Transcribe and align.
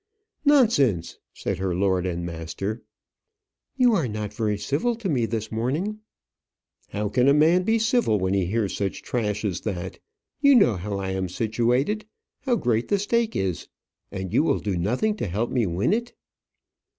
"Nonsense!" 0.43 1.19
said 1.31 1.59
her 1.59 1.75
lord 1.75 2.07
and 2.07 2.25
master. 2.25 2.81
"You 3.77 3.93
are 3.93 4.07
not 4.07 4.33
very 4.33 4.57
civil 4.57 4.95
to 4.95 5.07
me 5.07 5.27
this 5.27 5.51
morning." 5.51 5.99
"How 6.89 7.07
can 7.07 7.27
a 7.27 7.35
man 7.35 7.61
be 7.61 7.77
civil 7.77 8.17
when 8.17 8.33
he 8.33 8.47
hears 8.47 8.75
such 8.75 9.03
trash 9.03 9.45
as 9.45 9.61
that? 9.61 9.99
You 10.41 10.55
know 10.55 10.75
how 10.75 10.97
I 10.97 11.11
am 11.11 11.29
situated 11.29 12.07
how 12.39 12.55
great 12.55 12.87
the 12.87 12.97
stake 12.97 13.35
is; 13.35 13.67
and 14.11 14.33
you 14.33 14.41
will 14.43 14.57
do 14.57 14.75
nothing 14.75 15.15
to 15.17 15.27
help 15.27 15.51
me 15.51 15.67
win 15.67 15.93
it." 15.93 16.13